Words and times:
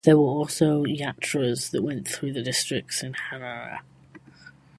There 0.03 0.17
were 0.17 0.23
also 0.29 0.83
yatras 0.83 1.69
that 1.69 1.83
went 1.83 2.07
through 2.07 2.31
districts 2.33 3.03
in 3.03 3.13
Haryana. 3.13 3.81